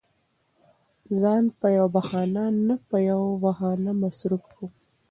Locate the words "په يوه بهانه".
1.59-2.43